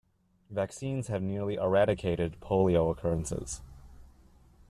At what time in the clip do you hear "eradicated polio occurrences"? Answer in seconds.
1.57-3.61